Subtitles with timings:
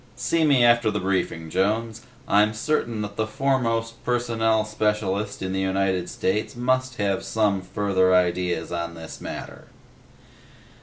[0.15, 2.01] "See me after the briefing, Jones.
[2.27, 8.11] I'm certain that the Foremost Personnel Specialist in the United States must have some further
[8.15, 9.65] ideas on this matter."